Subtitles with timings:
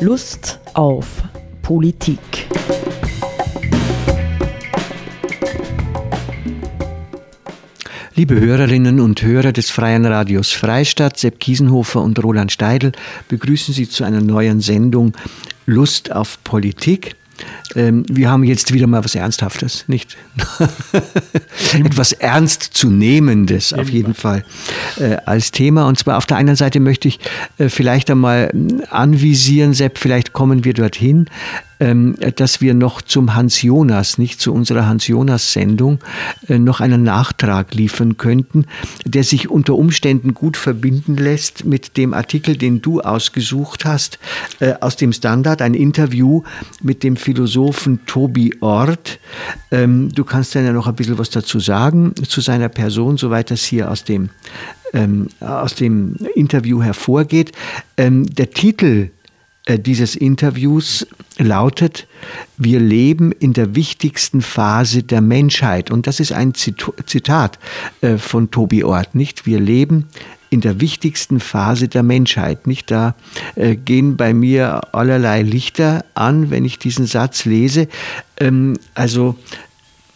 [0.00, 1.24] Lust auf
[1.60, 2.20] Politik.
[8.14, 12.92] Liebe Hörerinnen und Hörer des Freien Radios Freistadt, Sepp Kiesenhofer und Roland Steidl
[13.26, 15.14] begrüßen Sie zu einer neuen Sendung
[15.66, 17.16] Lust auf Politik.
[17.74, 20.16] Ähm, wir haben jetzt wieder mal was Ernsthaftes, nicht?
[21.74, 24.44] Etwas Ernstzunehmendes auf jeden Fall
[24.98, 25.86] äh, als Thema.
[25.86, 27.20] Und zwar auf der einen Seite möchte ich
[27.58, 28.52] äh, vielleicht einmal
[28.90, 31.26] anvisieren, Sepp, vielleicht kommen wir dorthin,
[31.78, 36.00] dass wir noch zum Hans Jonas, nicht zu unserer Hans Jonas Sendung,
[36.48, 38.66] äh, noch einen Nachtrag liefern könnten,
[39.04, 44.18] der sich unter Umständen gut verbinden lässt mit dem Artikel, den du ausgesucht hast,
[44.58, 46.42] äh, aus dem Standard, ein Interview
[46.82, 49.20] mit dem Philosophen Tobi Ort.
[49.70, 53.50] Ähm, du kannst dann ja noch ein bisschen was dazu sagen, zu seiner Person, soweit
[53.50, 54.30] das hier aus dem,
[54.92, 57.52] ähm, aus dem Interview hervorgeht.
[57.96, 59.10] der Titel
[59.68, 61.06] äh, dieses Interviews
[61.38, 62.06] lautet,
[62.56, 65.90] wir leben in der wichtigsten Phase der Menschheit.
[65.90, 67.58] Und das ist ein Zitat
[68.00, 69.46] äh, von Tobi Ort, nicht?
[69.46, 70.08] Wir leben
[70.50, 72.66] in der wichtigsten Phase der Menschheit.
[72.66, 73.14] Nicht da
[73.54, 77.88] äh, gehen bei mir allerlei Lichter an, wenn ich diesen Satz lese.
[78.38, 79.36] Ähm, also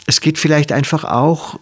[0.06, 1.58] es geht vielleicht einfach auch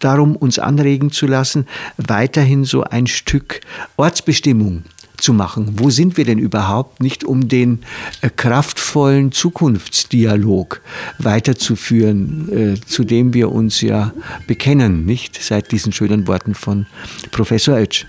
[0.00, 3.60] darum, uns anregen zu lassen, weiterhin so ein Stück
[3.96, 4.84] Ortsbestimmung
[5.20, 5.78] zu machen.
[5.78, 7.00] Wo sind wir denn überhaupt?
[7.00, 7.80] Nicht um den
[8.20, 10.80] äh, kraftvollen Zukunftsdialog
[11.18, 14.12] weiterzuführen, äh, zu dem wir uns ja
[14.46, 16.86] bekennen, nicht seit diesen schönen Worten von
[17.30, 18.04] Professor Oetsch.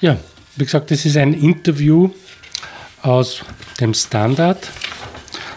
[0.00, 0.18] Ja,
[0.56, 2.10] wie gesagt, das ist ein Interview
[3.02, 3.42] aus
[3.80, 4.70] dem Standard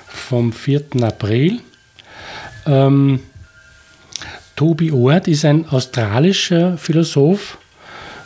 [0.08, 0.86] vom 4.
[1.02, 1.60] April.
[2.66, 3.20] Ähm,
[4.56, 7.58] Tobi Ord ist ein australischer Philosoph,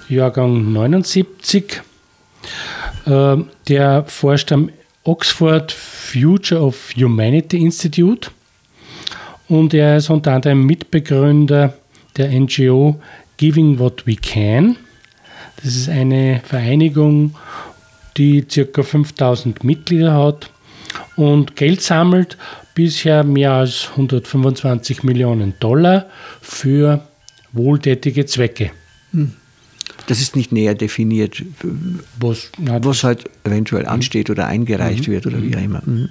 [0.08, 1.91] Jahrgang 79, äh,
[3.06, 4.70] der forscht am
[5.04, 8.30] Oxford Future of Humanity Institute
[9.48, 11.74] und er ist unter anderem Mitbegründer
[12.18, 13.02] der NGO
[13.38, 14.78] Giving What We Can.
[15.58, 17.36] Das ist eine Vereinigung,
[18.18, 18.84] die ca.
[18.84, 20.52] 5000 Mitglieder hat
[21.16, 22.38] und Geld sammelt,
[22.76, 26.06] bisher mehr als 125 Millionen Dollar
[26.42, 27.02] für
[27.52, 28.72] wohltätige Zwecke.
[29.12, 29.34] Hm.
[30.12, 31.42] Das ist nicht näher definiert,
[32.20, 35.12] was, was halt eventuell ansteht oder eingereicht mhm.
[35.14, 35.82] wird oder wie auch immer.
[35.86, 36.10] Mhm.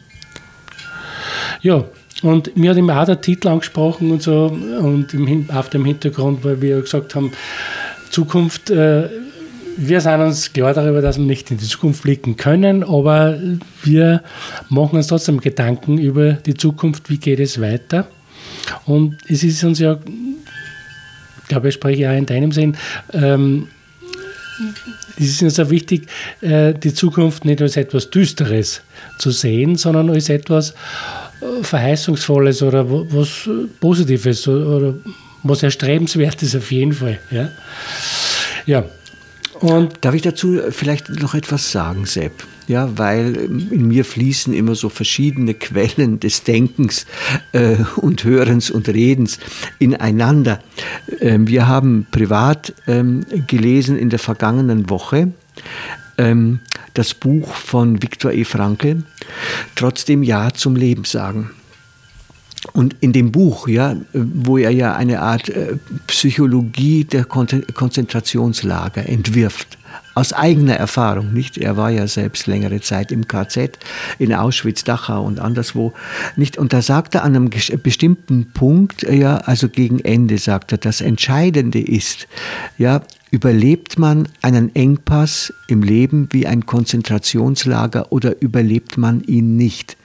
[1.61, 1.85] Ja,
[2.23, 6.43] und mir hat immer auch der Titel angesprochen und so und im, auf dem Hintergrund,
[6.45, 7.33] weil wir gesagt haben,
[8.09, 9.11] Zukunft, äh,
[9.77, 13.39] wir sind uns klar darüber, dass wir nicht in die Zukunft blicken können, aber
[13.83, 14.23] wir
[14.71, 18.09] machen uns trotzdem Gedanken über die Zukunft, wie geht es weiter.
[18.87, 19.99] Und es ist uns ja,
[21.43, 22.79] ich glaube, ich spreche auch in deinem Sinn,
[23.13, 23.69] ähm,
[25.21, 26.07] es ist uns sehr wichtig,
[26.41, 28.83] äh, die Zukunft nicht als etwas Düsteres
[29.19, 30.71] zu sehen, sondern als etwas
[31.41, 33.49] äh, Verheißungsvolles oder was
[33.81, 34.95] Positives oder
[35.43, 37.19] was Erstrebenswertes auf jeden Fall.
[37.31, 37.49] Ja.
[38.67, 38.85] ja.
[39.61, 42.33] Und Darf ich dazu vielleicht noch etwas sagen, Sepp?
[42.71, 47.05] ja, weil in mir fließen immer so verschiedene Quellen des Denkens
[47.51, 49.41] äh, und Hörens und Redens
[49.81, 50.61] ineinander.
[51.21, 55.33] Ähm, wir haben privat ähm, gelesen in der vergangenen Woche
[56.17, 56.61] ähm,
[56.95, 58.45] das Buch von Viktor E.
[58.45, 59.03] Frankl,
[59.75, 61.51] Trotzdem Ja zum Leben sagen.
[62.73, 69.79] Und in dem Buch, ja, wo er ja eine Art äh, Psychologie der Konzentrationslager entwirft,
[70.15, 71.57] aus eigener Erfahrung, nicht?
[71.57, 73.79] Er war ja selbst längere Zeit im KZ,
[74.19, 75.95] in Auschwitz, Dachau und anderswo,
[76.37, 76.59] nicht?
[76.59, 77.51] Und da sagt er an einem
[77.83, 82.29] bestimmten Punkt, ja, also gegen Ende sagt er, das Entscheidende ist,
[82.77, 89.97] ja, Überlebt man einen Engpass im Leben wie ein Konzentrationslager oder überlebt man ihn nicht?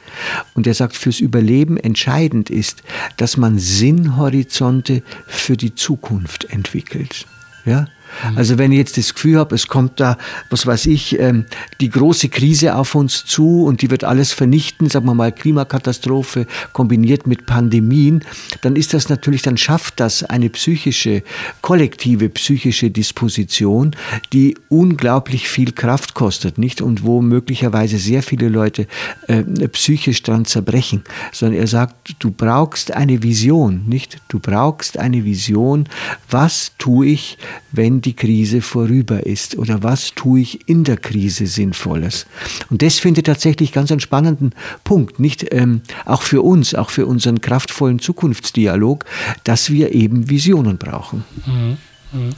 [0.54, 2.84] Und er sagt, fürs Überleben entscheidend ist,
[3.18, 7.26] dass man Sinnhorizonte für die Zukunft entwickelt.
[7.66, 7.88] Ja?
[8.32, 8.38] Mhm.
[8.38, 10.18] Also wenn ich jetzt das Gefühl habe, es kommt da,
[10.50, 11.46] was weiß ich, ähm,
[11.82, 16.48] die große Krise auf uns zu und die wird alles vernichten, sagen wir mal Klimakatastrophe
[16.74, 18.24] kombiniert mit Pandemien,
[18.62, 21.24] dann ist das natürlich, dann schafft das eine psychische,
[21.62, 23.96] kollektive psychische Disposition,
[24.34, 26.82] die unglaublich viel Kraft kostet, nicht?
[26.82, 28.88] Und wo möglicherweise sehr viele Leute
[29.28, 31.04] äh, psychisch dran zerbrechen.
[31.32, 34.18] Sondern er sagt, du brauchst eine Vision, nicht?
[34.28, 35.88] Du brauchst eine Vision,
[36.30, 37.38] was tue ich,
[37.72, 42.26] wenn die Krise vorüber ist oder was tue ich in der Krise Sinnvolles.
[42.70, 44.54] Und das finde ich tatsächlich ganz einen spannenden
[44.84, 49.06] Punkt, nicht ähm, auch für uns, auch für unseren kraftvollen Zukunftsdialog,
[49.44, 51.24] dass wir eben Visionen brauchen.
[51.46, 51.78] Mhm.
[52.14, 52.30] Mhm.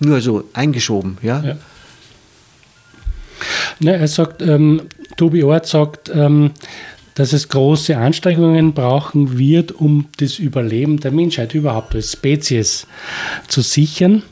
[0.00, 1.42] Nur so eingeschoben, ja.
[1.42, 1.56] ja.
[3.80, 4.82] Ne, er sagt, ähm,
[5.16, 6.52] Tobi Ort sagt, ähm,
[7.14, 12.86] dass es große Anstrengungen brauchen wird, um das Überleben der Menschheit überhaupt als Spezies
[13.48, 14.22] zu sichern.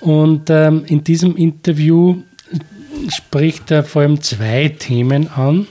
[0.00, 2.22] Und ähm, in diesem Interview
[3.08, 5.66] spricht er vor allem zwei Themen an,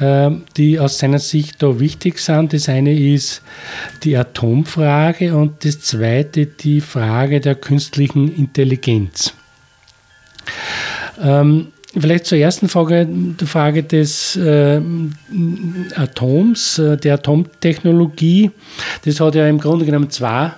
[0.00, 2.52] äh, die aus seiner Sicht da wichtig sind.
[2.52, 3.42] Das eine ist
[4.02, 9.34] die Atomfrage und das zweite die Frage der künstlichen Intelligenz.
[11.20, 11.68] Ähm,
[11.98, 14.82] Vielleicht zur ersten Frage, die Frage des äh,
[15.94, 18.50] Atoms, der Atomtechnologie.
[19.06, 20.52] Das hat ja im Grunde genommen zwei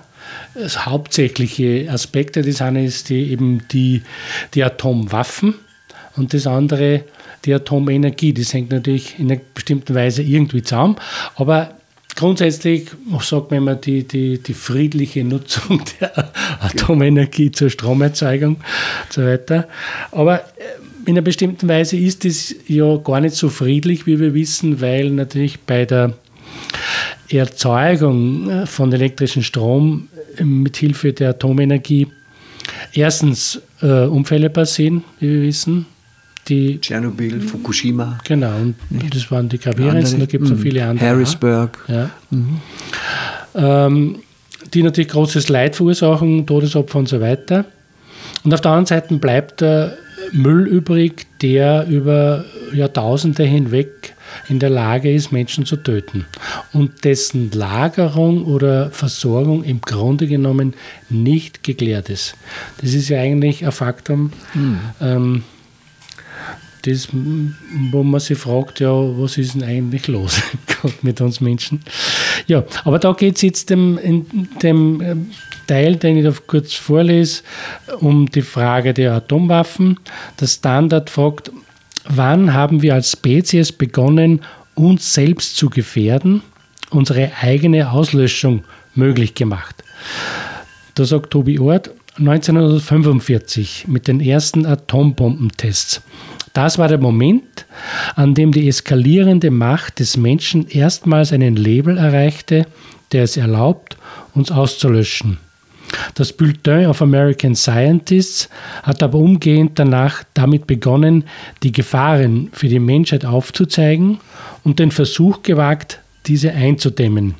[0.77, 2.41] hauptsächliche Aspekte.
[2.41, 4.01] Das eine ist die, eben die,
[4.53, 5.55] die Atomwaffen
[6.15, 7.03] und das andere
[7.45, 8.33] die Atomenergie.
[8.33, 10.97] Das hängt natürlich in einer bestimmten Weise irgendwie zusammen,
[11.35, 11.75] aber
[12.15, 12.89] grundsätzlich
[13.21, 19.67] sagt man immer die, die, die friedliche Nutzung der Atomenergie zur Stromerzeugung und so weiter.
[20.11, 20.43] Aber
[21.05, 25.11] in einer bestimmten Weise ist es ja gar nicht so friedlich, wie wir wissen, weil
[25.11, 26.13] natürlich bei der
[27.29, 30.08] Erzeugung äh, von elektrischem Strom äh,
[30.43, 32.07] mit Hilfe der Atomenergie
[32.93, 35.85] erstens äh, Unfälle passieren, wie wir wissen.
[36.47, 38.17] Die, Tschernobyl, Fukushima.
[38.23, 38.75] Genau, und
[39.13, 41.07] das waren die gravierendsten, da gibt es noch viele andere.
[41.07, 41.77] Harrisburg.
[41.87, 42.09] Ja.
[42.31, 42.61] Mhm.
[43.55, 44.15] Ähm,
[44.73, 47.65] die natürlich großes Leid verursachen, Todesopfer und so weiter.
[48.43, 49.97] Und auf der anderen Seite bleibt der
[50.31, 54.15] Müll übrig, der über Jahrtausende hinweg
[54.47, 56.25] in der Lage ist, Menschen zu töten
[56.73, 60.73] und dessen Lagerung oder Versorgung im Grunde genommen
[61.09, 62.35] nicht geklärt ist.
[62.81, 64.79] Das ist ja eigentlich ein Faktum, mhm.
[65.01, 65.43] ähm,
[66.83, 67.09] das,
[67.91, 70.41] wo man sich fragt, ja, was ist denn eigentlich los
[71.01, 71.81] mit uns Menschen?
[72.47, 74.25] Ja, aber da geht es jetzt dem, in
[74.61, 75.31] dem ähm,
[75.67, 77.43] Teil, den ich da kurz vorlese,
[77.99, 79.99] um die Frage der Atomwaffen.
[80.39, 81.51] Der Standard fragt,
[82.09, 84.41] wann haben wir als Spezies begonnen,
[84.75, 86.41] uns selbst zu gefährden,
[86.89, 88.63] unsere eigene Auslöschung
[88.95, 89.83] möglich gemacht?
[90.95, 96.01] Da sagt Tobi Ort, 1945 mit den ersten Atombombentests.
[96.53, 97.65] Das war der Moment,
[98.15, 102.65] an dem die eskalierende Macht des Menschen erstmals einen Label erreichte,
[103.11, 103.97] der es erlaubt,
[104.33, 105.37] uns auszulöschen.
[106.15, 108.49] Das Bulletin of American Scientists
[108.83, 111.23] hat aber umgehend danach damit begonnen,
[111.63, 114.19] die Gefahren für die Menschheit aufzuzeigen
[114.63, 117.35] und den Versuch gewagt, diese einzudämmen.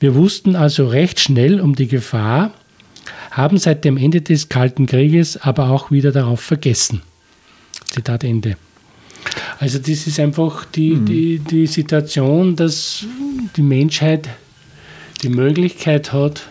[0.00, 2.52] Wir wussten also recht schnell um die Gefahr,
[3.30, 7.02] haben seit dem Ende des Kalten Krieges aber auch wieder darauf vergessen.
[7.90, 8.56] Zitat Ende.
[9.58, 11.06] Also das ist einfach die, mhm.
[11.06, 13.04] die, die Situation, dass
[13.56, 14.28] die Menschheit
[15.22, 16.48] die Möglichkeit hat,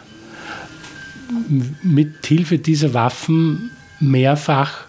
[1.84, 4.86] mit Hilfe dieser Waffen mehrfach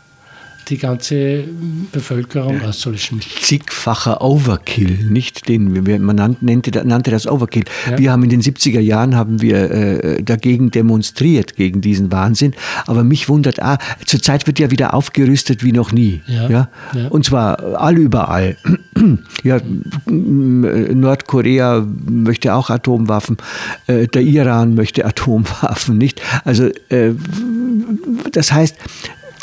[0.73, 1.45] die ganze
[1.93, 3.21] Bevölkerung ja, auszulöschen.
[3.43, 7.65] Zigfacher Overkill, nicht den man nannte, nannte das Overkill.
[7.91, 7.99] Ja.
[7.99, 12.55] Wir haben in den 70er Jahren haben wir äh, dagegen demonstriert gegen diesen Wahnsinn.
[12.87, 13.77] Aber mich wundert, ah,
[14.07, 16.23] zurzeit wird ja wieder aufgerüstet wie noch nie.
[16.27, 16.49] Ja.
[16.49, 16.69] ja?
[17.11, 18.57] Und zwar allüberall.
[19.43, 19.61] ja,
[20.07, 23.37] Nordkorea möchte auch Atomwaffen,
[23.89, 26.23] äh, der Iran möchte Atomwaffen, nicht?
[26.45, 27.13] Also äh,
[28.33, 28.77] das heißt,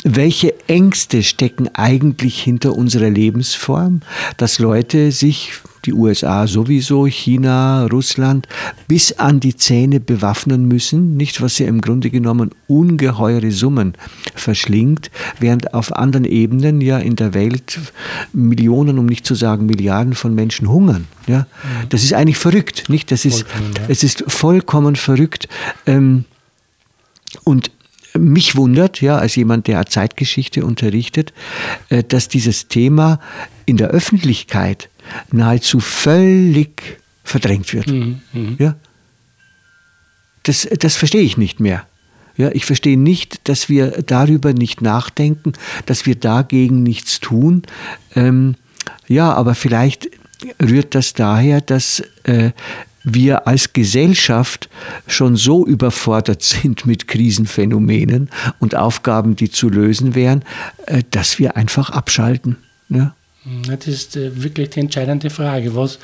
[0.02, 4.00] welche Ängste stecken eigentlich hinter unserer Lebensform,
[4.36, 5.52] dass Leute sich,
[5.84, 8.46] die USA sowieso, China, Russland,
[8.86, 13.94] bis an die Zähne bewaffnen müssen, nicht was ja im Grunde genommen ungeheure Summen
[14.34, 17.78] verschlingt, während auf anderen Ebenen ja in der Welt
[18.32, 21.06] Millionen, um nicht zu sagen Milliarden von Menschen hungern.
[21.26, 21.46] Ja?
[21.88, 23.10] Das ist eigentlich verrückt, nicht?
[23.10, 23.44] Das ist,
[23.88, 25.48] es ist vollkommen verrückt.
[25.86, 26.24] Ähm,
[27.44, 27.70] und
[28.18, 31.32] mich wundert, ja, als jemand, der Zeitgeschichte unterrichtet,
[31.88, 33.20] äh, dass dieses Thema
[33.66, 34.88] in der Öffentlichkeit
[35.32, 37.88] nahezu völlig verdrängt wird.
[37.88, 38.52] Mhm, mh.
[38.58, 38.76] ja?
[40.42, 41.86] das, das verstehe ich nicht mehr.
[42.36, 45.52] Ja, ich verstehe nicht, dass wir darüber nicht nachdenken,
[45.86, 47.62] dass wir dagegen nichts tun.
[48.14, 48.54] Ähm,
[49.06, 50.08] ja, aber vielleicht
[50.62, 52.52] rührt das daher, dass äh,
[53.02, 54.68] wir als Gesellschaft
[55.06, 60.44] schon so überfordert sind mit Krisenphänomenen und Aufgaben, die zu lösen wären,
[60.86, 62.56] äh, dass wir einfach abschalten.
[62.88, 63.14] Ja?
[63.66, 65.74] Das ist äh, wirklich die entscheidende Frage.
[65.74, 65.98] Was,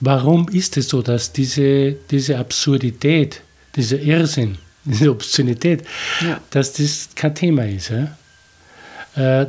[0.00, 3.42] warum ist es so, dass diese, diese Absurdität,
[3.76, 5.84] dieser Irrsinn, diese Obszönität,
[6.22, 6.40] ja.
[6.50, 7.90] dass das kein Thema ist?
[7.90, 9.46] Ja?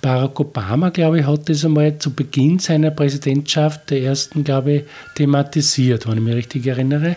[0.00, 4.84] Barack Obama, glaube ich, hat das einmal zu Beginn seiner Präsidentschaft, der ersten, glaube ich,
[5.14, 7.16] thematisiert, wenn ich mich richtig erinnere.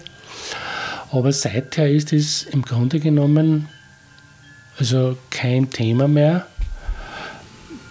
[1.11, 3.67] Aber seither ist es im Grunde genommen
[4.77, 6.47] also kein Thema mehr.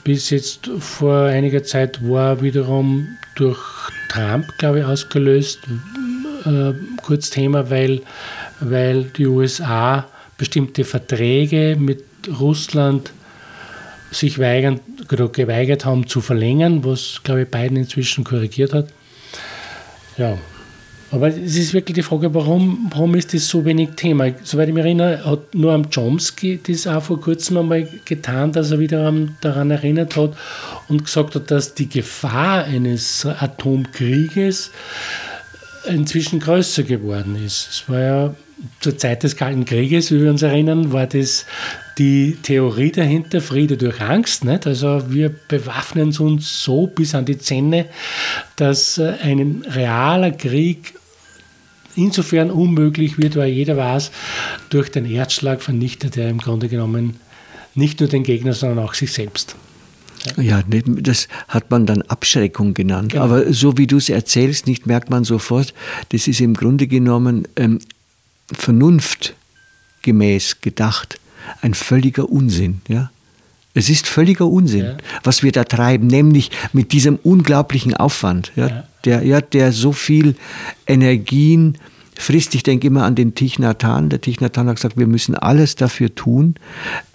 [0.02, 3.59] bis jetzt vor einiger Zeit war wiederum durch
[4.11, 5.61] Trump, glaube ich, ausgelöst,
[6.45, 8.02] äh, kurz Thema, weil,
[8.61, 12.04] weil die USA bestimmte Verträge mit
[12.38, 13.12] Russland
[14.14, 18.88] sich weigern, geweigert haben zu verlängern, was, glaube ich, Biden inzwischen korrigiert hat.
[20.16, 20.38] Ja,
[21.14, 24.33] aber es ist wirklich die Frage, warum, warum ist das so wenig Thema?
[24.42, 28.73] Soweit ich mich erinnere, hat nur am Chomsky das auch vor kurzem einmal getan, dass
[28.73, 30.37] er wieder daran erinnert hat
[30.88, 34.73] und gesagt hat, dass die Gefahr eines Atomkrieges
[35.88, 37.68] inzwischen größer geworden ist.
[37.71, 38.35] Es war ja
[38.80, 41.47] zur Zeit des Kalten Krieges, wie wir uns erinnern, war das
[41.99, 44.45] die Theorie dahinter, Friede durch Angst.
[44.45, 44.67] Nicht?
[44.67, 47.87] Also wir bewaffnen uns so bis an die Zähne,
[48.57, 50.95] dass äh, ein realer Krieg
[51.97, 54.11] insofern unmöglich wird, weil jeder weiß,
[54.71, 57.21] durch den Erdschlag vernichtet er im Grunde genommen
[57.75, 59.55] nicht nur den Gegner, sondern auch sich selbst.
[60.39, 63.13] Ja, das hat man dann Abschreckung genannt.
[63.13, 63.25] Genau.
[63.25, 65.75] Aber so wie du es erzählst, nicht merkt man sofort,
[66.11, 67.81] das ist im Grunde genommen ähm,
[68.53, 71.21] vernunftgemäß gedacht
[71.61, 72.81] ein völliger Unsinn.
[72.89, 73.11] Ja?
[73.75, 74.97] Es ist völliger Unsinn, ja.
[75.23, 78.85] was wir da treiben, nämlich mit diesem unglaublichen Aufwand, ja, ja.
[79.05, 80.37] Der, ja, der so viel
[80.87, 81.77] Energien
[82.25, 82.54] frisst.
[82.54, 84.09] Ich denke immer an den Thich Nhat Hanh.
[84.09, 86.54] Der Thich Nhat Hanh hat gesagt, wir müssen alles dafür tun,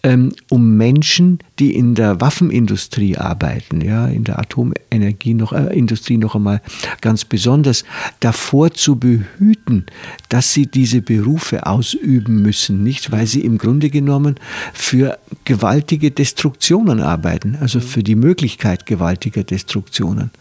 [0.04, 6.18] ähm, um Menschen, die in der Waffenindustrie arbeiten, ja, in der Atomenergie noch, äh, Industrie
[6.18, 6.62] noch einmal
[7.02, 7.84] ganz besonders,
[8.20, 9.86] davor zu behüten,
[10.30, 14.36] dass sie diese Berufe ausüben müssen, nicht, weil sie im Grunde genommen
[14.74, 20.32] für gewaltige Destruktionen arbeiten, also für die Möglichkeit gewaltiger Destruktionen.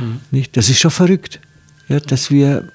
[0.00, 0.20] Mhm.
[0.30, 0.56] Nicht?
[0.56, 1.40] Das ist schon verrückt,
[1.88, 2.68] ja, dass wir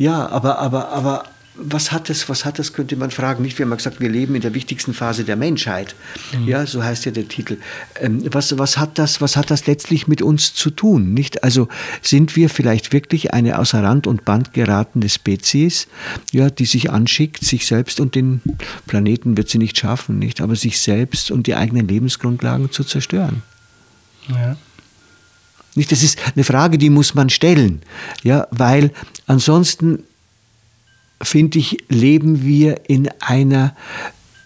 [0.00, 1.24] ja, aber, aber, aber
[1.56, 3.42] was hat das, was hat das, könnte man fragen.
[3.42, 5.94] Nicht, wir haben gesagt, wir leben in der wichtigsten Phase der Menschheit.
[6.32, 6.48] Mhm.
[6.48, 7.58] Ja, so heißt ja der Titel.
[8.00, 11.12] Ähm, was, was, hat das, was hat das letztlich mit uns zu tun?
[11.12, 11.44] Nicht?
[11.44, 11.68] Also
[12.00, 15.86] sind wir vielleicht wirklich eine außer Rand und Band geratene Spezies,
[16.32, 18.40] ja, die sich anschickt, sich selbst und den
[18.86, 23.42] Planeten wird sie nicht schaffen, nicht, aber sich selbst und die eigenen Lebensgrundlagen zu zerstören?
[24.28, 24.56] Ja.
[25.80, 27.80] Nicht, das ist eine Frage, die muss man stellen,
[28.22, 28.92] ja, weil
[29.26, 30.02] ansonsten
[31.22, 33.74] finde ich, leben wir in einer,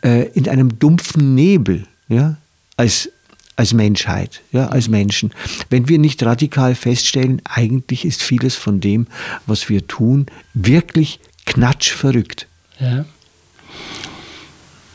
[0.05, 2.37] äh, in einem dumpfen Nebel, ja,
[2.77, 3.11] als,
[3.57, 5.33] als Menschheit, ja, als Menschen.
[5.71, 9.09] Wenn wir nicht radikal feststellen, eigentlich ist vieles von dem,
[9.45, 12.47] was wir tun, wirklich knatschverrückt.
[12.79, 13.07] Ja.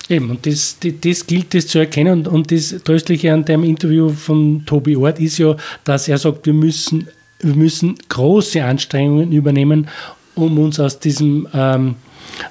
[0.10, 2.26] Eben, und das, das gilt es zu erkennen.
[2.26, 6.54] Und, das Tröstliche an dem Interview von Tobi Ort ist ja, dass er sagt, wir
[6.54, 7.08] müssen,
[7.40, 9.88] wir müssen große Anstrengungen übernehmen,
[10.34, 11.96] um uns aus diesem ähm,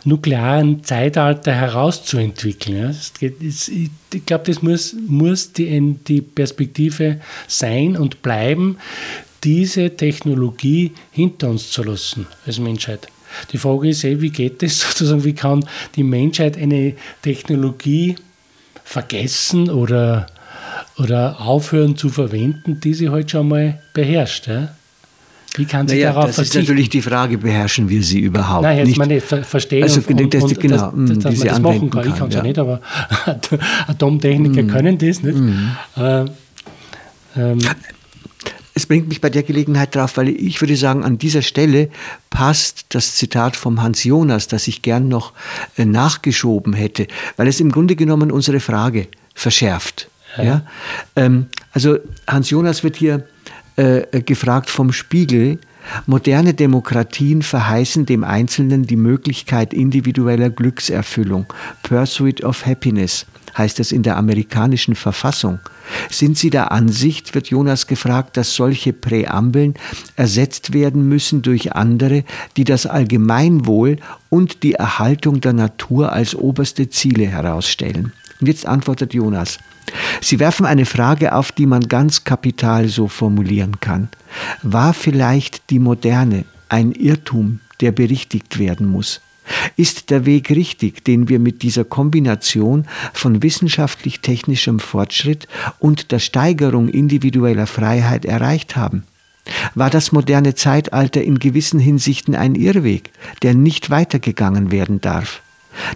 [0.05, 2.77] nuklearen Zeitalter herauszuentwickeln.
[2.77, 2.95] Ja.
[3.19, 3.91] Geht, es, ich
[4.25, 8.79] glaube, das muss, muss die, die Perspektive sein und bleiben,
[9.43, 13.09] diese Technologie hinter uns zu lassen als Menschheit.
[13.53, 15.65] Die Frage ist eh, wie geht das sozusagen, wie kann
[15.97, 18.17] die Menschheit eine Technologie
[18.85, 20.27] vergessen oder,
[20.99, 24.47] oder aufhören zu verwenden, die sie heute halt schon mal beherrscht.
[24.47, 24.71] Ja?
[25.57, 26.59] Wie kann sie naja, darauf das verzichten?
[26.59, 28.99] Das ist natürlich die Frage, beherrschen wir sie überhaupt Nein, jetzt nicht?
[28.99, 32.09] meine verstehen also, und, und, das, und genau, dass, dass, dass man das machen kann.
[32.09, 32.41] Ich kann es ja.
[32.41, 32.47] ja.
[32.47, 32.81] nicht, aber
[33.89, 34.69] Atomtechniker mm.
[34.69, 35.39] können das nicht.
[35.39, 35.71] Mm.
[35.97, 36.25] Äh,
[37.37, 37.59] ähm,
[38.79, 41.91] es bringt mich bei der Gelegenheit drauf, weil ich würde sagen, an dieser Stelle
[42.31, 45.33] passt das Zitat vom Hans Jonas, das ich gern noch
[45.77, 50.09] äh, nachgeschoben hätte, weil es im Grunde genommen unsere Frage verschärft.
[50.37, 50.45] Ja.
[50.45, 50.63] ja?
[51.17, 53.27] Ähm, also Hans Jonas wird hier
[53.75, 55.59] äh, gefragt vom Spiegel,
[56.07, 61.47] Moderne Demokratien verheißen dem Einzelnen die Möglichkeit individueller Glückserfüllung,
[61.83, 63.27] Pursuit of Happiness
[63.59, 65.59] heißt es in der amerikanischen Verfassung.
[66.11, 69.75] Sind Sie der Ansicht, wird Jonas gefragt, dass solche Präambeln
[70.17, 72.25] ersetzt werden müssen durch andere,
[72.57, 73.97] die das Allgemeinwohl
[74.31, 78.13] und die Erhaltung der Natur als oberste Ziele herausstellen?
[78.41, 79.59] Und jetzt antwortet Jonas.
[80.21, 84.09] Sie werfen eine Frage auf, die man ganz kapital so formulieren kann.
[84.63, 89.21] War vielleicht die Moderne ein Irrtum, der berichtigt werden muss?
[89.77, 96.89] Ist der Weg richtig, den wir mit dieser Kombination von wissenschaftlich-technischem Fortschritt und der Steigerung
[96.89, 99.05] individueller Freiheit erreicht haben?
[99.75, 103.11] War das moderne Zeitalter in gewissen Hinsichten ein Irrweg,
[103.43, 105.43] der nicht weitergegangen werden darf?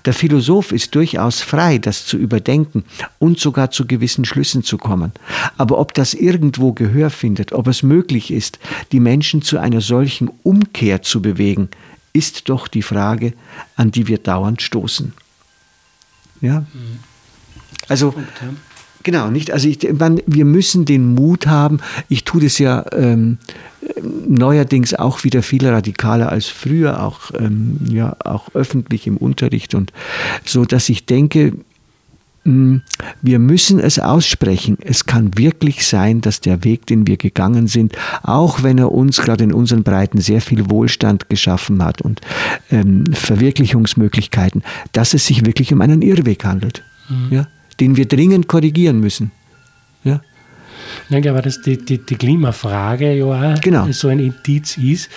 [0.05, 2.85] Der Philosoph ist durchaus frei, das zu überdenken
[3.19, 5.13] und sogar zu gewissen Schlüssen zu kommen.
[5.57, 8.59] Aber ob das irgendwo Gehör findet, ob es möglich ist,
[8.93, 11.69] die Menschen zu einer solchen Umkehr zu bewegen,
[12.13, 13.35] ist doch die Frage,
[13.77, 15.13] an die wir dauernd stoßen.
[16.41, 16.67] Ja?
[17.89, 18.15] Also,
[19.03, 19.51] Genau, nicht?
[19.51, 21.81] Also ich, man, wir müssen den Mut haben.
[22.09, 23.39] Ich tue das ja ähm,
[24.29, 29.93] neuerdings auch wieder viel radikaler als früher, auch, ähm, ja, auch öffentlich im Unterricht und
[30.45, 31.53] so, dass ich denke,
[32.45, 34.77] wir müssen es aussprechen.
[34.81, 39.21] Es kann wirklich sein, dass der Weg, den wir gegangen sind, auch wenn er uns
[39.21, 42.21] gerade in unseren Breiten sehr viel Wohlstand geschaffen hat und
[42.71, 46.83] ähm, Verwirklichungsmöglichkeiten, dass es sich wirklich um einen Irrweg handelt.
[47.09, 47.29] Mhm.
[47.31, 47.47] Ja?
[47.81, 49.33] den wir dringend korrigieren müssen.
[50.05, 50.21] Ja?
[51.09, 53.91] Ich glaube, dass die, die, die Klimafrage ja genau.
[53.93, 55.09] so ein Indiz ist,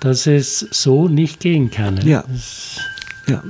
[0.00, 2.00] dass es so nicht gehen kann.
[2.06, 2.24] Ja.
[3.28, 3.42] ja.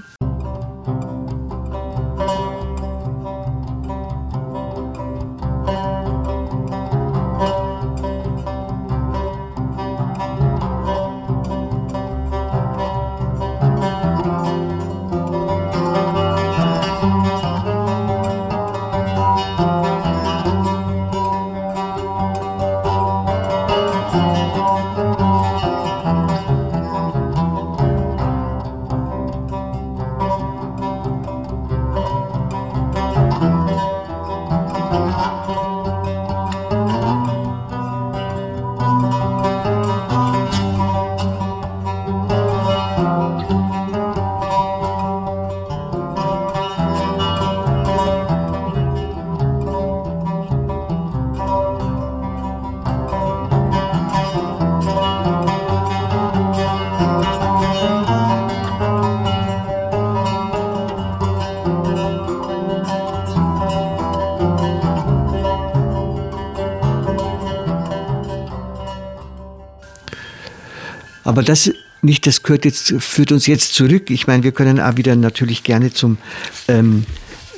[71.37, 74.09] Aber das nicht, das gehört jetzt, führt uns jetzt zurück.
[74.09, 76.16] Ich meine, wir können auch wieder natürlich gerne zum
[76.66, 77.05] ähm,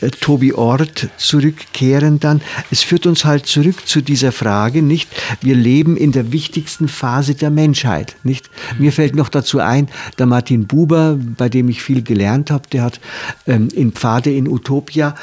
[0.01, 2.41] äh, Tobi Ort zurückkehren dann.
[2.73, 5.09] Es führt uns halt zurück zu dieser Frage, nicht?
[5.43, 8.51] Wir leben in der wichtigsten Phase der Menschheit, nicht?
[8.81, 9.87] Mir fällt noch dazu ein,
[10.19, 13.01] der Martin Buber, bei dem ich viel gelernt habe, der hat
[13.47, 15.15] ähm, in Pfade in Utopia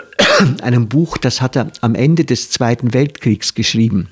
[0.60, 4.08] einem Buch, das hat er am Ende des Zweiten Weltkriegs geschrieben.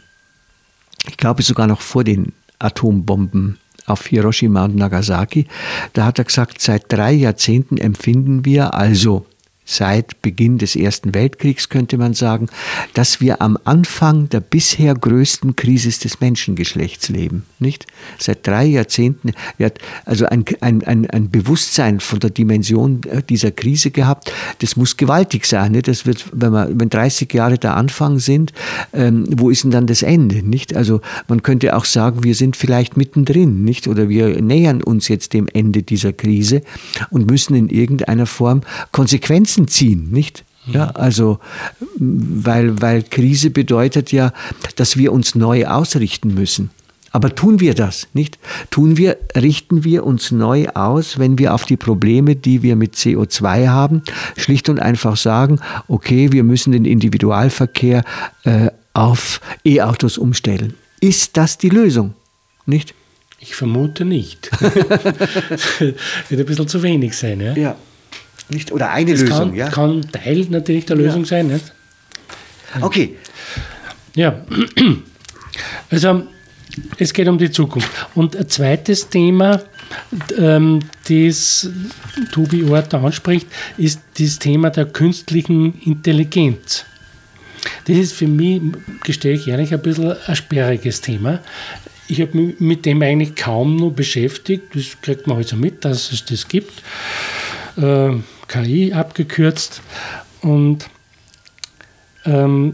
[1.11, 5.47] Ich glaube sogar noch vor den Atombomben auf Hiroshima und Nagasaki.
[5.93, 9.27] Da hat er gesagt, seit drei Jahrzehnten empfinden wir also
[9.65, 12.49] seit Beginn des Ersten Weltkriegs könnte man sagen,
[12.95, 17.45] dass wir am Anfang der bisher größten Krise des Menschengeschlechts leben.
[17.59, 17.87] Nicht?
[18.19, 23.51] Seit drei Jahrzehnten, hat also ein, ein, ein, ein Bewusstsein von der Dimension äh, dieser
[23.51, 24.33] Krise gehabt.
[24.59, 25.73] Das muss gewaltig sein.
[25.73, 25.89] Nicht?
[25.89, 28.53] Das wird, wenn, man, wenn 30 Jahre der Anfang sind,
[28.93, 30.43] ähm, wo ist denn dann das Ende?
[30.43, 30.75] Nicht?
[30.75, 33.87] Also man könnte auch sagen, wir sind vielleicht mittendrin, nicht?
[33.87, 36.63] Oder wir nähern uns jetzt dem Ende dieser Krise
[37.11, 40.45] und müssen in irgendeiner Form Konsequenzen Grenzen ziehen, nicht?
[40.67, 41.41] Ja, also,
[41.99, 44.33] weil, weil Krise bedeutet ja,
[44.77, 46.71] dass wir uns neu ausrichten müssen.
[47.11, 48.39] Aber tun wir das, nicht?
[48.71, 52.95] Tun wir, richten wir uns neu aus, wenn wir auf die Probleme, die wir mit
[52.95, 54.03] CO2 haben,
[54.37, 58.05] schlicht und einfach sagen, okay, wir müssen den Individualverkehr
[58.45, 60.75] äh, auf E-Autos umstellen.
[61.01, 62.15] Ist das die Lösung,
[62.65, 62.95] nicht?
[63.41, 64.49] Ich vermute nicht.
[64.61, 67.55] Wird ein bisschen zu wenig sein, ja?
[67.55, 67.77] Ja.
[68.53, 68.73] Nicht?
[68.73, 69.69] Oder eine das Lösung, kann, ja?
[69.69, 71.27] kann Teil natürlich der Lösung Ja.
[71.29, 71.47] sein.
[71.49, 71.73] Nicht?
[72.81, 73.17] Okay.
[74.15, 74.45] Ja,
[75.91, 76.23] also
[76.99, 77.91] es geht um die Zukunft.
[78.15, 79.63] Und ein zweites Thema,
[80.39, 81.69] ähm, das
[82.33, 86.85] Tobi Orter anspricht, ist das Thema der künstlichen Intelligenz.
[87.87, 88.61] Das ist für mich,
[89.05, 91.41] gestehe ich ehrlich, ein bisschen ein sperriges Thema.
[92.09, 94.75] Ich habe mich mit dem eigentlich kaum noch beschäftigt.
[94.75, 96.83] Das kriegt man also mit, dass es das gibt.
[97.77, 98.13] Äh,
[98.53, 99.81] KI abgekürzt.
[100.43, 100.91] Und
[102.27, 102.73] ähm,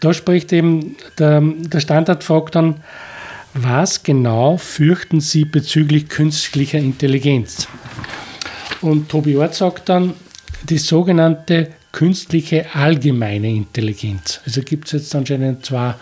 [0.00, 2.76] da spricht eben der, der Standard fragt dann,
[3.52, 7.68] was genau fürchten Sie bezüglich künstlicher Intelligenz?
[8.80, 10.14] Und Tobi Ort sagt dann,
[10.68, 14.40] die sogenannte künstliche allgemeine Intelligenz.
[14.44, 15.94] Also gibt es jetzt anscheinend zwei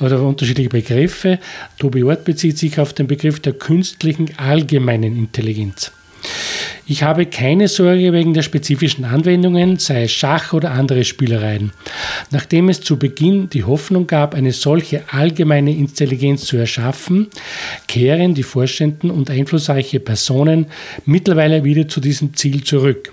[0.00, 1.38] oder unterschiedliche Begriffe.
[1.78, 5.92] Tobi Ort bezieht sich auf den Begriff der künstlichen allgemeinen Intelligenz.
[6.88, 11.72] Ich habe keine Sorge wegen der spezifischen Anwendungen, sei es Schach oder andere Spielereien.
[12.30, 17.26] Nachdem es zu Beginn die Hoffnung gab, eine solche allgemeine Intelligenz zu erschaffen,
[17.88, 20.66] kehren die Vorständen und einflussreiche Personen
[21.06, 23.12] mittlerweile wieder zu diesem Ziel zurück.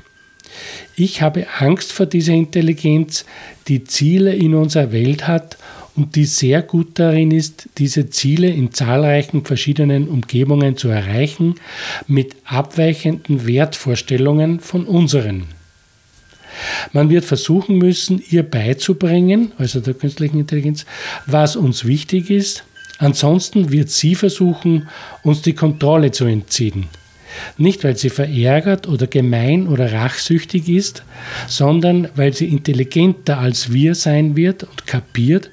[0.96, 3.26] Ich habe Angst vor dieser Intelligenz,
[3.68, 5.58] die Ziele in unserer Welt hat
[5.96, 11.56] und die sehr gut darin ist, diese Ziele in zahlreichen verschiedenen Umgebungen zu erreichen,
[12.08, 15.46] mit abweichenden Wertvorstellungen von unseren.
[16.92, 20.86] Man wird versuchen müssen, ihr beizubringen, also der künstlichen Intelligenz,
[21.26, 22.64] was uns wichtig ist.
[23.00, 24.88] Ansonsten wird sie versuchen,
[25.24, 26.88] uns die Kontrolle zu entziehen.
[27.58, 31.04] Nicht, weil sie verärgert oder gemein oder rachsüchtig ist,
[31.48, 35.50] sondern weil sie intelligenter als wir sein wird und kapiert,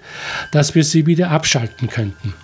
[0.52, 2.34] dass wir sie wieder abschalten könnten.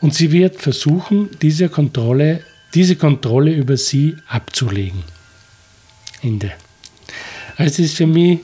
[0.00, 2.40] Und sie wird versuchen, diese Kontrolle,
[2.74, 5.02] diese Kontrolle über sie abzulegen.
[6.22, 6.52] Ende.
[7.56, 8.40] Also es ist für mich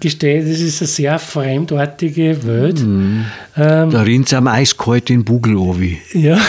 [0.00, 2.80] gestellt, es ist eine sehr fremdartige Welt.
[2.80, 3.26] Mhm.
[3.56, 5.56] Ähm, da rinnt es am eiskalt in Bugel
[6.12, 6.40] Ja.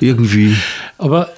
[0.00, 0.54] Irgendwie.
[0.98, 1.30] Aber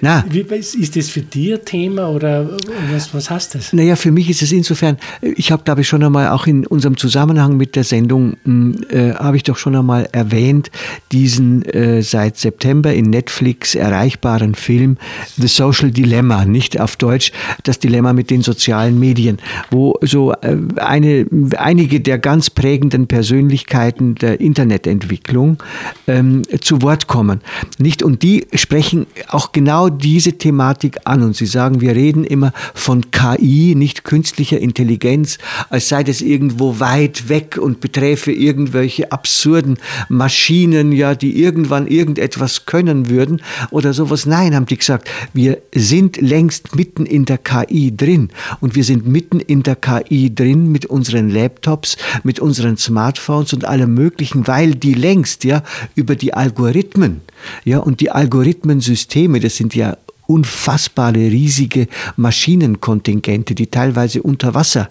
[0.00, 0.24] Na.
[0.28, 2.50] Wie, ist das für dich ein Thema oder
[2.92, 3.72] was, was heißt das?
[3.72, 6.96] Naja, für mich ist es insofern, ich habe glaube ich schon einmal auch in unserem
[6.96, 10.70] Zusammenhang mit der Sendung, hm, äh, habe ich doch schon einmal erwähnt,
[11.12, 14.96] diesen äh, seit September in Netflix erreichbaren Film
[15.36, 17.30] The Social Dilemma, nicht auf Deutsch,
[17.62, 19.38] das Dilemma mit den sozialen Medien,
[19.70, 25.62] wo so äh, eine, einige der ganz prägenden Persönlichkeiten der Internetentwicklung
[26.08, 27.40] ähm, zu Wort kommen.
[27.78, 28.02] Nicht?
[28.02, 32.52] Und die sprechen auch auch genau diese Thematik an und Sie sagen, wir reden immer
[32.72, 39.78] von KI, nicht künstlicher Intelligenz, als sei das irgendwo weit weg und beträfe irgendwelche absurden
[40.08, 44.24] Maschinen, ja, die irgendwann irgendetwas können würden oder sowas.
[44.24, 48.30] Nein, haben die gesagt, wir sind längst mitten in der KI drin
[48.60, 53.66] und wir sind mitten in der KI drin mit unseren Laptops, mit unseren Smartphones und
[53.66, 55.62] allem möglichen, weil die längst ja
[55.94, 57.20] über die Algorithmen
[57.64, 59.96] ja, und die Algorithmensysteme, das sind ja
[60.26, 64.88] unfassbare riesige Maschinenkontingente, die teilweise unter Wasser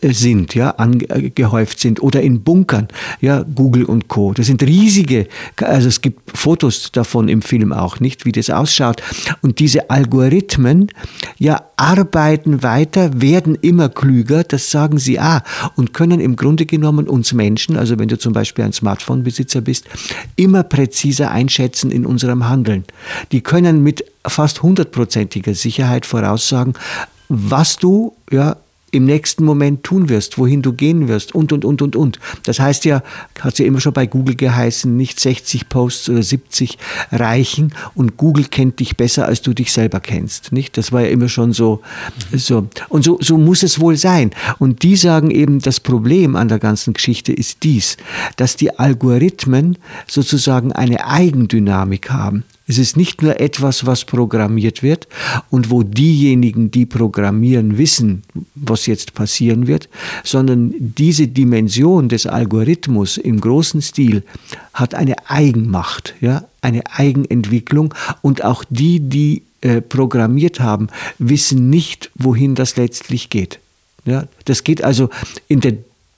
[0.00, 2.88] äh, sind, ja, angehäuft sind oder in Bunkern,
[3.20, 4.32] ja, Google und Co.
[4.32, 9.02] Das sind riesige, also es gibt Fotos davon im Film auch, nicht, wie das ausschaut.
[9.42, 10.88] Und diese Algorithmen,
[11.38, 15.42] ja, arbeiten weiter, werden immer klüger, das sagen sie ah,
[15.76, 19.86] und können im Grunde genommen uns Menschen, also wenn du zum Beispiel ein Smartphone-Besitzer bist,
[20.36, 22.84] immer präziser einschätzen in unserem Handeln.
[23.32, 26.74] Die können mit fast hundertprozentiger Sicherheit voraussagen,
[27.28, 28.56] was du ja
[28.94, 32.20] im nächsten Moment tun wirst, wohin du gehen wirst und, und, und, und, und.
[32.44, 33.02] Das heißt ja,
[33.40, 36.78] hat ja immer schon bei Google geheißen, nicht 60 Posts oder 70
[37.10, 40.76] reichen und Google kennt dich besser, als du dich selber kennst, nicht?
[40.76, 41.82] Das war ja immer schon so,
[42.32, 42.68] so.
[42.88, 44.30] Und so, so muss es wohl sein.
[44.58, 47.96] Und die sagen eben, das Problem an der ganzen Geschichte ist dies,
[48.36, 52.44] dass die Algorithmen sozusagen eine Eigendynamik haben.
[52.66, 55.06] Es ist nicht nur etwas, was programmiert wird
[55.50, 58.22] und wo diejenigen, die programmieren, wissen,
[58.54, 59.88] was jetzt passieren wird,
[60.22, 64.22] sondern diese Dimension des Algorithmus im großen Stil
[64.72, 72.10] hat eine Eigenmacht, ja, eine Eigenentwicklung und auch die, die äh, programmiert haben, wissen nicht,
[72.14, 73.60] wohin das letztlich geht.
[74.06, 75.10] Ja, das geht also
[75.48, 75.74] in der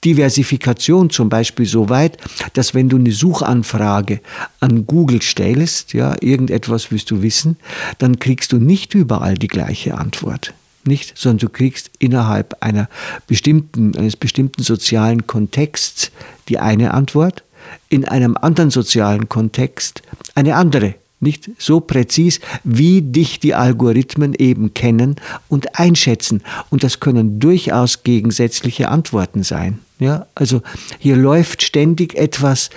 [0.07, 2.17] Diversifikation zum Beispiel so weit,
[2.53, 4.21] dass wenn du eine Suchanfrage
[4.61, 7.57] an Google stellst, ja, irgendetwas willst du wissen,
[7.99, 10.55] dann kriegst du nicht überall die gleiche Antwort.
[10.85, 12.89] Nicht, sondern du kriegst innerhalb einer
[13.27, 16.13] bestimmten, eines bestimmten sozialen Kontexts
[16.49, 17.43] die eine Antwort,
[17.89, 20.03] in einem anderen sozialen Kontext
[20.37, 20.95] eine andere
[21.27, 25.17] nicht so präzis, wie dich die Algorithmen eben kennen
[25.49, 26.43] und einschätzen.
[26.71, 29.81] Und das können durchaus gegensätzliche Antworten sein.
[29.99, 30.63] Ja, also
[30.99, 32.71] hier läuft ständig etwas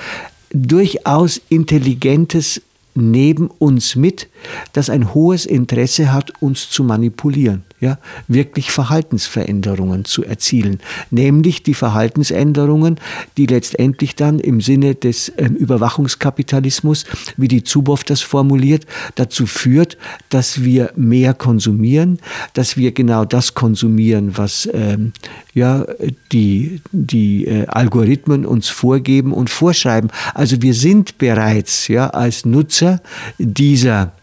[0.52, 2.62] durchaus Intelligentes
[2.96, 4.28] neben uns mit,
[4.74, 10.80] das ein hohes Interesse hat, uns zu manipulieren ja, wirklich Verhaltensveränderungen zu erzielen.
[11.12, 13.00] Nämlich die Verhaltensänderungen,
[13.38, 17.06] die letztendlich dann im Sinne des ähm, Überwachungskapitalismus,
[17.38, 19.98] wie die Zuboff das formuliert, dazu führt,
[20.30, 22.20] dass wir mehr konsumieren,
[22.54, 25.14] dass wir genau das konsumieren, was ähm,
[25.54, 25.86] ja,
[26.32, 30.12] die, die äh, Algorithmen uns vorgeben und vorschreiben.
[30.34, 33.02] Also wir sind bereits ja, als Nutzer
[33.38, 34.19] dieser äh,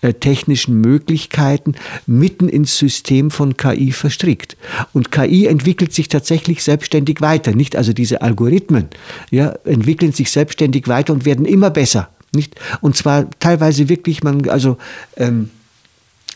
[0.00, 1.74] technischen Möglichkeiten
[2.06, 4.56] mitten ins System von KI verstrickt.
[4.92, 7.54] Und KI entwickelt sich tatsächlich selbstständig weiter.
[7.54, 8.88] Nicht also diese Algorithmen
[9.30, 12.10] ja, entwickeln sich selbstständig weiter und werden immer besser.
[12.32, 12.54] Nicht?
[12.80, 14.76] Und zwar teilweise wirklich, man, also
[15.16, 15.50] ähm,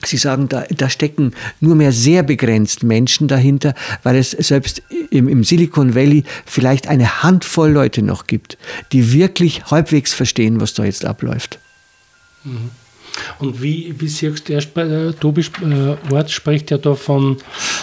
[0.05, 5.29] Sie sagen, da, da stecken nur mehr sehr begrenzt Menschen dahinter, weil es selbst im,
[5.29, 8.59] im Silicon Valley vielleicht eine Handvoll Leute noch gibt,
[8.91, 11.61] die wirklich halbwegs verstehen, was da jetzt abläuft.
[12.43, 12.71] Mhm.
[13.39, 17.37] Und wie, wie siehst du, erst, äh, Tobi äh, Wort spricht ja da von,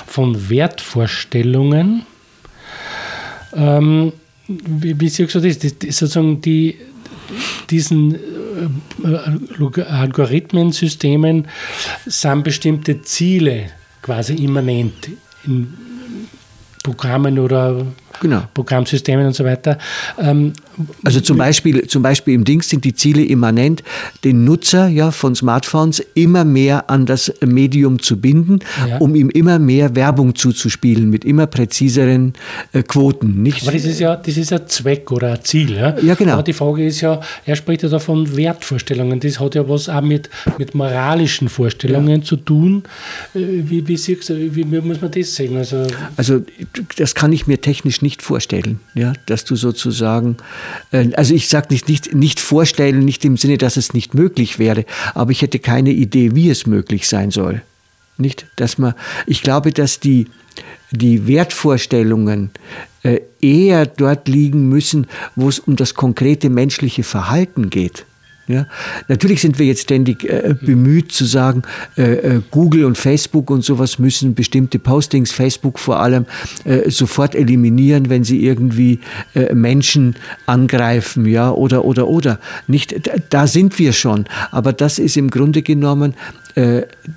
[0.08, 2.06] von Wertvorstellungen.
[3.54, 4.13] Ähm,
[4.48, 5.60] wie, wie siehst du das?
[5.60, 6.78] das, das sozusagen die,
[7.70, 11.48] diesen äh, Algorithmensystemen
[12.06, 13.68] sind bestimmte Ziele
[14.02, 15.10] quasi immanent
[15.46, 15.74] in
[16.84, 17.86] Programmen oder
[18.19, 18.43] genau.
[18.53, 19.77] Programmsystemen und so weiter.
[20.17, 20.53] Ähm,
[21.03, 23.84] also zum Beispiel, zum Beispiel im Dings sind die Ziele immanent,
[24.23, 28.97] den Nutzer ja, von Smartphones immer mehr an das Medium zu binden, ja.
[28.97, 32.34] um ihm immer mehr Werbung zuzuspielen mit immer präziseren
[32.73, 33.43] äh, Quoten.
[33.43, 33.63] Nicht?
[33.63, 35.75] Aber das ist ja das ist ein Zweck oder ein Ziel.
[35.75, 35.97] Ja?
[35.99, 36.34] ja, genau.
[36.34, 39.19] Aber die Frage ist ja, er spricht ja da von Wertvorstellungen.
[39.19, 42.25] Das hat ja was auch mit, mit moralischen Vorstellungen ja.
[42.25, 42.84] zu tun.
[43.34, 45.58] Äh, wie, wie, wie, wie muss man das sehen?
[45.58, 46.41] Also, also
[46.97, 50.38] das kann ich mir technisch nicht vorstellen, ja, dass du sozusagen
[50.91, 54.60] äh, also ich sage nicht, nicht, nicht vorstellen, nicht im Sinne, dass es nicht möglich
[54.60, 57.62] wäre, aber ich hätte keine Idee, wie es möglich sein soll.
[58.17, 58.93] Nicht, dass man,
[59.26, 60.28] ich glaube, dass die,
[60.91, 62.52] die Wertvorstellungen
[63.04, 68.06] äh, eher dort liegen müssen, wo es um das konkrete menschliche Verhalten geht.
[68.49, 68.65] Ja?
[69.07, 71.62] Natürlich sind wir jetzt ständig äh, bemüht zu sagen,
[71.95, 76.25] äh, äh, Google und Facebook und sowas müssen bestimmte Postings, Facebook vor allem,
[76.65, 79.01] äh, sofort eliminieren, wenn sie irgendwie
[79.35, 80.15] äh, Menschen
[80.47, 82.39] angreifen, ja, oder, oder, oder.
[82.65, 84.25] Nicht, da sind wir schon.
[84.49, 86.15] Aber das ist im Grunde genommen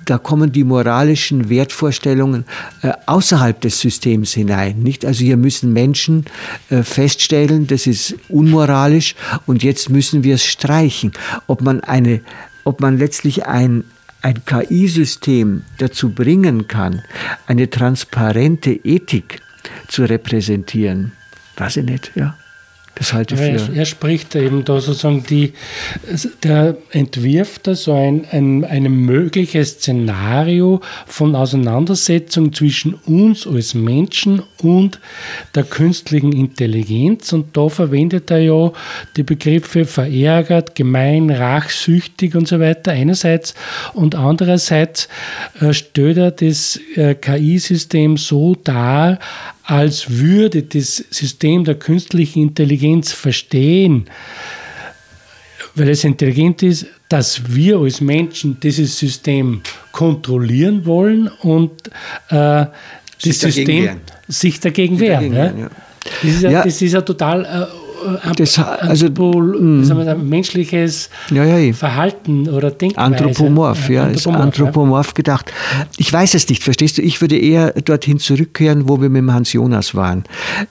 [0.05, 2.45] da kommen die moralischen Wertvorstellungen
[2.81, 4.79] äh, außerhalb des Systems hinein.
[4.79, 5.05] Nicht?
[5.05, 6.25] Also hier müssen Menschen
[6.69, 11.11] äh, feststellen, das ist unmoralisch und jetzt müssen wir es streichen.
[11.47, 12.21] Ob man, eine,
[12.63, 13.83] ob man letztlich ein,
[14.21, 17.01] ein KI-System dazu bringen kann,
[17.47, 19.41] eine transparente Ethik
[19.87, 21.11] zu repräsentieren,
[21.57, 22.11] weiß ich nicht.
[22.15, 22.37] Ja.
[22.95, 23.73] Das halte ich für.
[23.73, 25.53] Er, er, spricht eben da sozusagen die,
[26.43, 34.43] der entwirft da so ein, ein, ein mögliches Szenario von Auseinandersetzung zwischen uns als Menschen
[34.61, 34.99] und
[35.55, 37.33] der künstlichen Intelligenz.
[37.33, 38.71] Und da verwendet er ja
[39.17, 43.55] die Begriffe verärgert, gemein, rachsüchtig und so weiter einerseits.
[43.93, 45.09] Und andererseits
[45.59, 49.17] äh, stellt er das äh, KI-System so dar,
[49.63, 54.05] als würde das System der künstlichen Intelligenz verstehen,
[55.75, 61.87] weil es intelligent ist, dass wir als Menschen dieses System kontrollieren wollen und
[62.29, 62.71] äh, das
[63.21, 64.01] System wehren.
[64.27, 65.31] sich dagegen wehren.
[65.31, 65.69] Dagegen wehren ja.
[66.03, 66.63] Das, ist ja, ja.
[66.63, 67.82] das ist ja total äh,
[68.35, 69.87] das, also, mm.
[69.89, 73.05] wir, menschliches ja, ja, Verhalten oder Denkweise.
[73.05, 75.51] Anthropomorph, ja, ist anthropomorph gedacht.
[75.97, 77.01] Ich weiß es nicht, verstehst du?
[77.01, 80.23] Ich würde eher dorthin zurückkehren, wo wir mit dem Hans Jonas waren.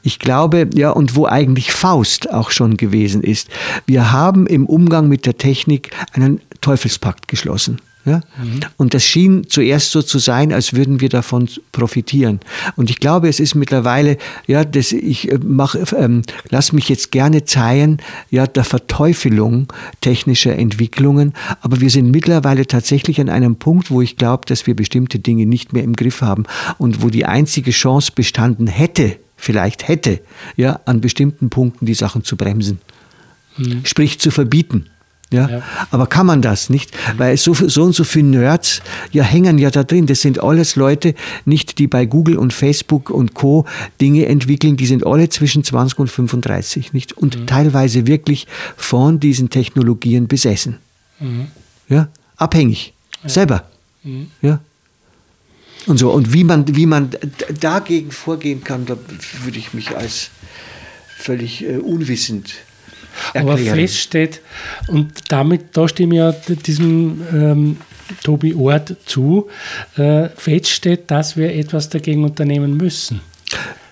[0.03, 3.49] Ich glaube, ja, und wo eigentlich Faust auch schon gewesen ist.
[3.87, 7.81] Wir haben im Umgang mit der Technik einen Teufelspakt geschlossen.
[8.05, 8.21] Ja?
[8.43, 8.61] Mhm.
[8.77, 12.41] Und das schien zuerst so zu sein, als würden wir davon profitieren.
[12.75, 17.12] Und ich glaube, es ist mittlerweile, ja, das, ich äh, mach, ähm, lass mich jetzt
[17.12, 17.99] gerne zeigen,
[18.31, 21.35] ja, der Verteufelung technischer Entwicklungen.
[21.61, 25.47] Aber wir sind mittlerweile tatsächlich an einem Punkt, wo ich glaube, dass wir bestimmte Dinge
[25.47, 26.45] nicht mehr im Griff haben
[26.79, 30.21] und wo die einzige Chance bestanden hätte, vielleicht hätte,
[30.57, 32.81] ja, an bestimmten Punkten die Sachen zu bremsen.
[33.59, 33.85] Mhm.
[33.85, 34.87] Sprich zu verbieten.
[35.33, 35.49] Ja?
[35.49, 35.62] ja?
[35.90, 36.92] Aber kann man das nicht?
[37.16, 40.07] Weil so, so und so viele Nerds ja hängen ja da drin.
[40.07, 41.14] Das sind alles Leute,
[41.45, 43.66] nicht die bei Google und Facebook und Co.
[44.01, 47.12] Dinge entwickeln, die sind alle zwischen 20 und 35, nicht?
[47.12, 47.47] Und mhm.
[47.47, 50.79] teilweise wirklich von diesen Technologien besessen.
[51.18, 51.49] Mhm.
[51.88, 52.09] Ja?
[52.37, 52.95] Abhängig.
[53.23, 53.29] Ja.
[53.29, 53.64] Selber.
[54.05, 54.29] Mhm.
[54.40, 54.61] Ja?
[55.87, 56.11] Und so.
[56.11, 57.11] Und wie man, wie man
[57.61, 58.97] dagegen vorgehen kann, da
[59.45, 60.31] würde ich mich als
[61.16, 62.55] völlig äh, unwissend
[63.33, 63.48] erklären.
[63.48, 64.40] Aber feststeht,
[64.88, 67.77] und damit, da stimme ich ja diesem ähm,
[68.22, 69.48] Tobi Ort zu,
[69.96, 73.20] äh, feststeht, dass wir etwas dagegen unternehmen müssen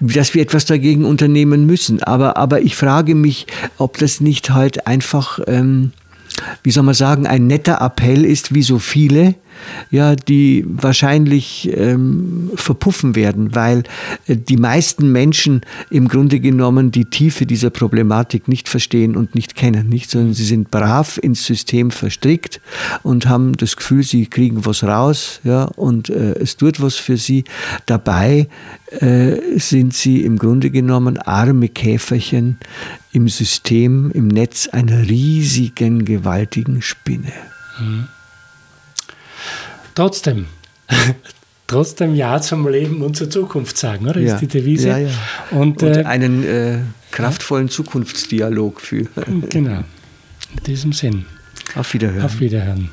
[0.00, 2.02] dass wir etwas dagegen unternehmen müssen.
[2.02, 5.92] Aber, aber ich frage mich, ob das nicht halt einfach, ähm,
[6.62, 9.34] wie soll man sagen, ein netter Appell ist, wie so viele,
[9.90, 13.82] ja, die wahrscheinlich ähm, verpuffen werden, weil
[14.26, 19.54] äh, die meisten Menschen im Grunde genommen die Tiefe dieser Problematik nicht verstehen und nicht
[19.54, 22.60] kennen, nicht, sondern sie sind brav ins System verstrickt
[23.02, 27.16] und haben das Gefühl, sie kriegen was raus, ja, und äh, es tut was für
[27.16, 27.44] sie.
[27.86, 28.48] Dabei
[28.90, 32.58] äh, sind sie im Grunde genommen arme Käferchen
[33.12, 37.32] im System, im Netz einer riesigen, gewaltigen Spinne.
[37.80, 38.08] Mhm
[39.94, 40.46] trotzdem,
[41.66, 44.20] trotzdem Ja zum Leben und zur Zukunft sagen, oder?
[44.20, 44.34] Ja.
[44.34, 44.88] Ist die Devise.
[44.88, 45.10] Ja, ja.
[45.50, 46.78] Und, und äh, einen äh,
[47.10, 49.44] kraftvollen Zukunftsdialog führen.
[49.48, 49.84] Genau.
[50.56, 51.26] In diesem Sinn.
[51.74, 52.24] Auf Wiederhören.
[52.24, 52.90] Auf Wiederhören.